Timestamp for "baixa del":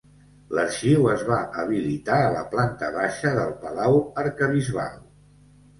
2.99-3.53